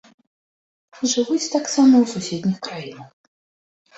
[1.11, 3.09] Жывуць таксама ў суседніх краінах.